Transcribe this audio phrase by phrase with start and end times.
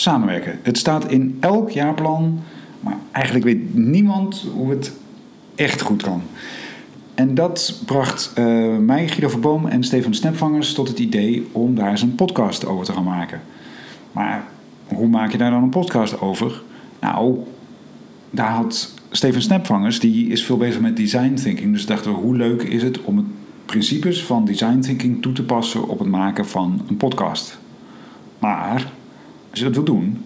[0.00, 0.58] samenwerken.
[0.62, 2.40] Het staat in elk jaarplan,
[2.80, 4.92] maar eigenlijk weet niemand hoe het
[5.54, 6.22] echt goed kan.
[7.14, 11.90] En dat bracht uh, mij, Guido Verboom en Stefan Snapvangers tot het idee om daar
[11.90, 13.40] eens een podcast over te gaan maken.
[14.12, 14.44] Maar
[14.86, 16.62] hoe maak je daar dan een podcast over?
[17.00, 17.38] Nou,
[18.30, 21.72] daar had Steven Snapvangers, die is veel bezig met design thinking.
[21.72, 23.26] Dus dachten we, hoe leuk is het om het
[23.66, 27.58] principes van design thinking toe te passen op het maken van een podcast.
[28.38, 28.92] Maar
[29.64, 30.20] dat wil doen, moet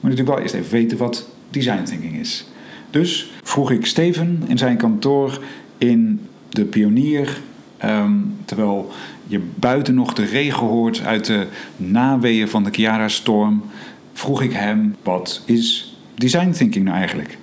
[0.00, 2.44] je natuurlijk wel eerst even weten wat design thinking is.
[2.90, 5.42] Dus vroeg ik Steven in zijn kantoor
[5.78, 7.40] in de Pionier,
[7.76, 8.12] ehm,
[8.44, 8.90] terwijl
[9.26, 11.46] je buiten nog de regen hoort uit de
[11.76, 13.62] naweeën van de Chiara-storm,
[14.12, 17.38] vroeg ik hem: wat is design thinking nou eigenlijk?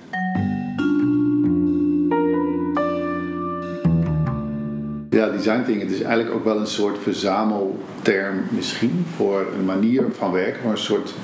[5.36, 10.60] Design thinking is eigenlijk ook wel een soort verzamelterm misschien voor een manier van werken,
[10.62, 11.14] voor een soort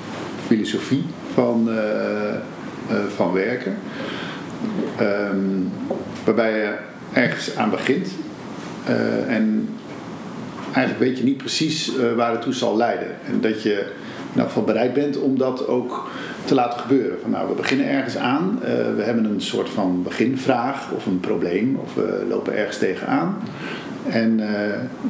[0.45, 3.77] filosofie van, uh, uh, van werken.
[5.01, 5.71] Um,
[6.25, 6.73] waarbij je
[7.13, 8.09] ergens aan begint
[9.27, 9.69] en
[10.73, 13.07] eigenlijk weet je niet precies waar het toe zal leiden.
[13.27, 13.85] En dat je
[14.29, 16.09] ieder geval bereid bent om dat ook
[16.45, 17.17] te laten gebeuren.
[17.21, 18.59] Van, nou, we beginnen ergens aan,
[18.95, 23.37] we hebben een soort van beginvraag of een probleem of we lopen ergens tegenaan.
[24.09, 24.47] En uh,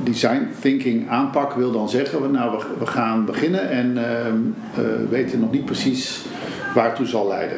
[0.04, 5.40] design thinking aanpak wil dan zeggen, nou we, we gaan beginnen en uh, uh, weten
[5.40, 6.26] nog niet precies
[6.74, 7.58] waar het toe zal leiden.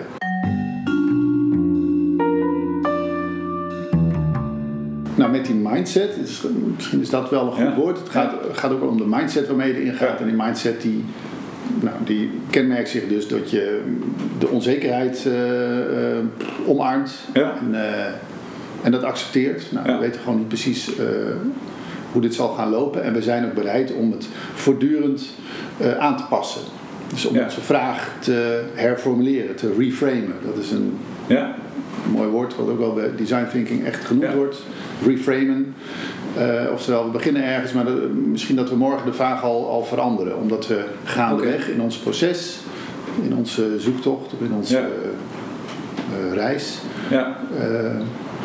[5.15, 7.75] Nou, met die mindset, is, misschien is dat wel een goed ja.
[7.75, 7.99] woord.
[7.99, 10.19] Het gaat, gaat ook om de mindset waarmee je erin gaat.
[10.19, 11.03] En die mindset die,
[11.79, 13.81] nou, die kenmerkt zich dus dat je
[14.39, 15.27] de onzekerheid
[16.65, 17.13] omarmt.
[17.33, 17.53] Ja.
[17.57, 17.75] En,
[18.81, 19.71] en dat accepteert.
[19.71, 19.93] Nou, ja.
[19.93, 21.05] We weten gewoon niet precies uh,
[22.11, 23.03] hoe dit zal gaan lopen.
[23.03, 25.29] En we zijn ook bereid om het voortdurend
[25.81, 26.61] uh, aan te passen.
[27.09, 27.43] Dus om ja.
[27.43, 30.35] onze vraag te herformuleren, te reframen.
[30.45, 31.55] Dat is een ja.
[32.11, 34.63] mooi woord wat ook wel bij design thinking echt genoemd wordt.
[35.05, 35.75] Reframen.
[36.37, 39.83] Uh, oftewel, we beginnen ergens, maar de, misschien dat we morgen de vraag al, al
[39.83, 40.37] veranderen.
[40.37, 41.73] Omdat we gaandeweg okay.
[41.73, 42.57] in ons proces,
[43.23, 44.87] in onze zoektocht of in onze
[46.33, 46.79] reis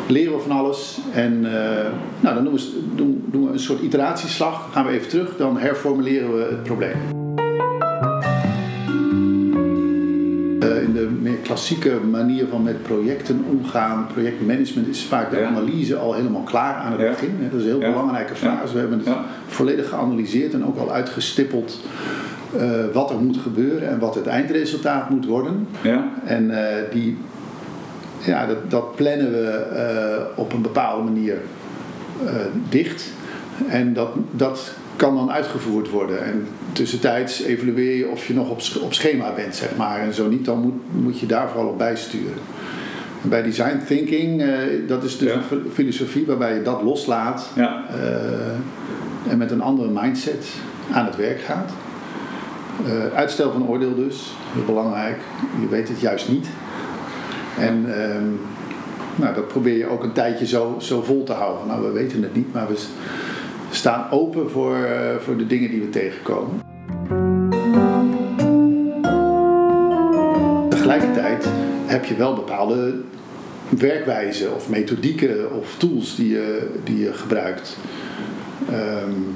[0.07, 0.99] leren we van alles.
[1.13, 1.51] En uh,
[2.19, 4.71] nou, dan doen we, doen, doen we, een soort iteratieslag.
[4.71, 6.97] Gaan we even terug, dan herformuleren we het probleem.
[10.63, 15.47] Uh, in de meer klassieke manier van met projecten omgaan, projectmanagement, is vaak de ja.
[15.47, 17.09] analyse al helemaal klaar aan het ja.
[17.09, 17.37] begin.
[17.51, 17.91] Dat is een heel ja.
[17.91, 18.73] belangrijke fase.
[18.73, 19.15] We hebben het
[19.47, 21.79] volledig geanalyseerd en ook al uitgestippeld.
[22.55, 25.67] Uh, wat er moet gebeuren en wat het eindresultaat moet worden.
[26.25, 26.51] En
[26.91, 27.17] die
[28.25, 31.37] ja, dat, dat plannen we uh, op een bepaalde manier
[32.23, 32.29] uh,
[32.69, 33.11] dicht.
[33.67, 36.23] En dat, dat kan dan uitgevoerd worden.
[36.23, 39.99] En tussentijds evalueer je of je nog op, op schema bent, zeg maar.
[39.99, 42.37] En zo niet, dan moet, moet je daar vooral op bijsturen.
[43.23, 44.53] En bij design thinking, uh,
[44.87, 45.35] dat is dus ja.
[45.35, 47.49] een filosofie waarbij je dat loslaat.
[47.55, 47.85] Ja.
[49.29, 50.47] en met een andere mindset
[50.91, 51.71] aan het werk gaat.
[53.15, 55.17] uitstel van oordeel dus, heel belangrijk.
[55.61, 56.47] Je weet het juist niet.
[57.59, 58.39] En um,
[59.15, 61.67] nou, dat probeer je ook een tijdje zo, zo vol te houden.
[61.67, 62.83] Nou, we weten het niet, maar we
[63.69, 66.61] staan open voor, uh, voor de dingen die we tegenkomen.
[70.69, 71.47] Tegelijkertijd
[71.85, 73.01] heb je wel bepaalde
[73.69, 77.77] werkwijzen of methodieken of tools die je, die je gebruikt.
[78.71, 79.35] Um,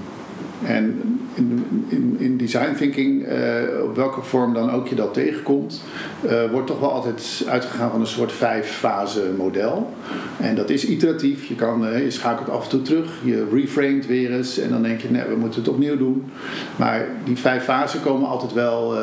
[0.66, 5.84] en in, in, in, design thinking, uh, op welke vorm dan ook je dat tegenkomt,
[6.26, 9.94] uh, wordt toch wel altijd uitgegaan van een soort vijf-fase model.
[10.40, 11.46] En dat is iteratief.
[11.46, 14.82] Je, kan, uh, je schakelt af en toe terug, je reframed weer eens en dan
[14.82, 16.26] denk je, nee, we moeten het opnieuw doen.
[16.76, 18.94] Maar die vijf fasen komen altijd wel,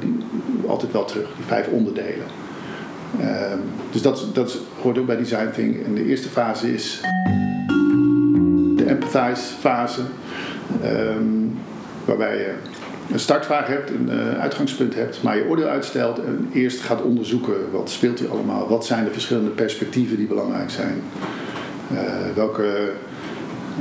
[0.00, 0.16] die,
[0.66, 2.26] altijd wel terug, die vijf onderdelen.
[3.20, 3.58] Ehm,
[3.90, 5.86] dus dat, dat hoort ook bij design thinking.
[5.86, 7.00] En de eerste fase is
[8.76, 10.00] de empathize fase.
[10.84, 11.58] Um,
[12.04, 12.54] waarbij je
[13.12, 17.70] een startvraag hebt, een uh, uitgangspunt hebt, maar je oordeel uitstelt en eerst gaat onderzoeken
[17.72, 21.02] wat speelt hier allemaal, wat zijn de verschillende perspectieven die belangrijk zijn,
[21.92, 22.00] uh,
[22.34, 22.92] welke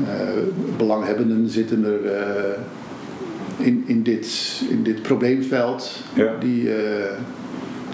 [0.01, 0.43] uh,
[0.77, 1.99] belanghebbenden zitten er
[3.57, 6.35] in, in, dit, in dit probleemveld ja.
[6.39, 6.69] die,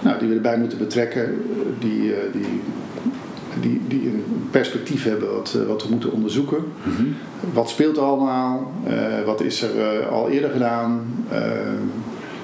[0.02, 1.42] nou, die we erbij moeten betrekken,
[1.78, 2.60] die, die
[3.60, 6.58] die, die een perspectief hebben wat, eh, wat we moeten onderzoeken.
[6.82, 7.16] Mm -hmm.
[7.52, 8.72] Wat speelt er allemaal?
[8.88, 11.06] Uh, wat is er uh, al eerder gedaan?
[11.32, 11.38] Uh,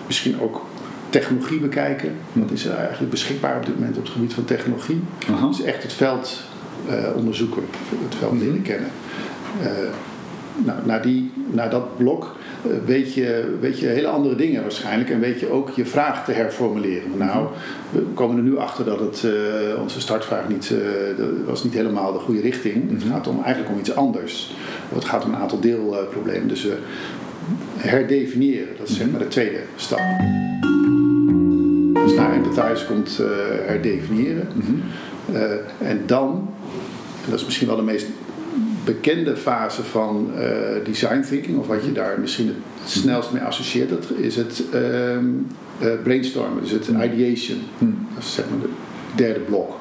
[0.07, 0.67] misschien ook
[1.11, 2.13] technologie bekijken.
[2.33, 5.01] Wat is er eigenlijk beschikbaar op dit moment op het gebied van technologie?
[5.27, 5.49] -huh.
[5.49, 6.43] Dus echt het veld
[7.17, 7.63] onderzoeken,
[8.05, 9.89] het veld leren mm -hmm.
[10.55, 15.11] Nou, na, die, na dat blok eh, weet, je, weet je hele andere dingen waarschijnlijk.
[15.11, 17.11] En weet je ook je vraag te herformuleren.
[17.17, 17.47] Nou,
[17.91, 22.13] we komen er nu achter dat het, eh, onze startvraag niet, uh, was niet helemaal
[22.13, 22.91] de goede richting.
[22.91, 24.55] Het gaat om, eigenlijk om iets anders.
[24.95, 26.49] Het gaat om een aantal deelproblemen.
[26.49, 26.77] Dus we
[27.77, 30.01] herdefiniëren, dat is zeg maar de tweede stap.
[31.93, 33.21] Dus na empathize komt
[33.67, 34.49] herdefiniëren.
[35.79, 36.49] en dan,
[37.25, 38.07] en dat is misschien wel de meest
[38.85, 43.89] bekende fase van uh, design thinking, of wat je daar misschien het snelst mee associeert,
[43.89, 45.19] dat is het uh, uh,
[46.03, 47.59] brainstormen, dus het ideation.
[47.79, 48.07] Hmm.
[48.15, 48.69] Dat is zeg maar de
[49.15, 49.79] derde blok.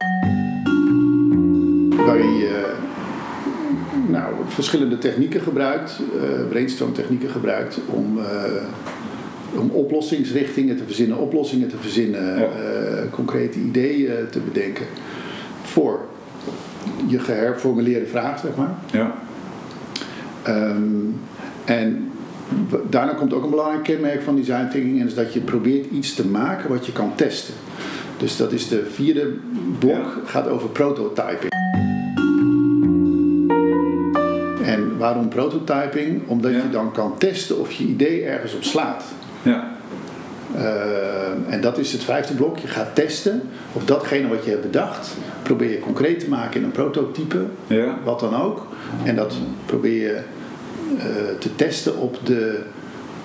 [2.06, 2.74] Waarin je
[4.08, 6.00] nou, verschillende technieken gebruikt,
[6.50, 8.20] brainstorm technieken gebruikt om,
[9.56, 12.50] om oplossingsrichtingen te verzinnen, oplossingen te verzinnen,
[13.12, 14.86] concrete ideeën te bedenken
[15.64, 16.00] voor
[17.08, 18.76] je geherformuleerde vraag, zeg maar.
[18.92, 19.14] Ja.
[20.48, 21.20] Um,
[21.66, 22.12] en
[22.90, 26.14] daarna komt ook een belangrijk kenmerk van design thinking, en is dat je probeert iets
[26.14, 27.54] te maken wat je kan testen.
[28.18, 29.34] Dus dat is de vierde
[29.80, 31.52] blok, gaat over prototyping.
[34.64, 36.22] En waarom prototyping?
[36.28, 39.04] Omdat je dan kan testen of je idee ergens op slaat.
[39.42, 39.72] Ja.
[40.56, 40.62] Uh,
[41.54, 42.58] en dat is het vijfde blok.
[42.58, 43.42] Je gaat testen
[43.74, 48.00] of datgene wat je hebt bedacht, probeer je concreet te maken in een prototype, ja.
[48.04, 48.68] wat dan ook.
[49.04, 50.20] En dat probeer je
[50.96, 51.04] uh,
[51.40, 52.60] te testen op de,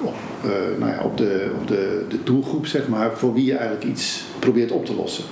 [0.01, 0.15] op,
[0.45, 3.85] uh, nou ja, op, de, op de, de doelgroep, zeg maar, voor wie je eigenlijk
[3.85, 5.25] iets probeert op te lossen.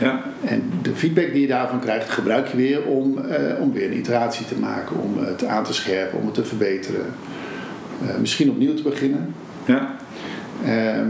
[0.00, 0.22] Ja.
[0.44, 3.18] En de feedback die je daarvan krijgt, gebruik je weer om,
[3.60, 7.06] om weer een iteratie te maken, om het aan te scherpen, om het te verbeteren.
[8.20, 9.34] misschien opnieuw te beginnen.
[9.64, 9.96] Ja.
[10.64, 11.08] Ehm,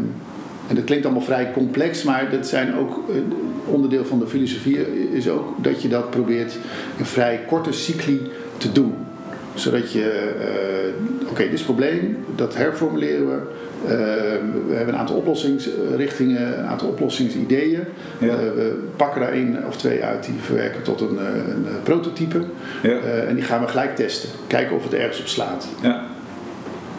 [0.69, 3.17] en dat klinkt allemaal vrij complex, maar dat zijn ook uh,
[3.65, 6.59] onderdeel van de filosofie is ook dat je dat probeert
[6.97, 8.95] in vrij korte cycli te doen.
[9.55, 10.35] Zodat je,
[11.23, 13.41] uh, oké, dit is het probleem, dat herformuleren we.
[13.85, 13.91] Uh,
[14.69, 17.81] we hebben een aantal oplossingsrichtingen, een aantal oplossingsideeën.
[18.19, 18.37] Ja.
[18.37, 22.41] we pakken daar één of twee uit die verwerken tot een, een prototype.
[22.83, 22.99] Ja.
[23.29, 24.29] en die gaan we gelijk testen.
[24.47, 25.69] Kijken of het ergens op slaat.
[25.83, 26.05] Ja.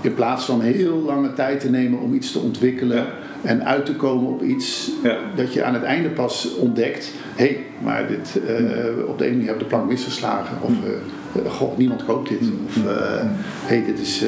[0.01, 3.05] In plaats van heel lange tijd te nemen om iets te ontwikkelen
[3.41, 4.91] en uit te komen op iets
[5.35, 7.11] dat je aan het einde pas ontdekt.
[7.35, 10.57] Hé, hey, maar dit, uh, op de ene manier hebben we de plank misgeslagen.
[10.61, 12.41] Of uh, god, niemand koopt dit.
[12.67, 14.23] Of hé, hey, dit is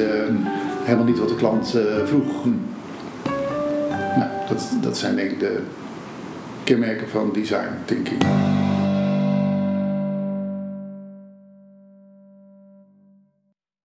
[0.84, 2.44] helemaal niet wat de klant vroeg.
[4.16, 5.60] Nou, dat, dat zijn denk ik de
[6.64, 8.22] kenmerken van design thinking.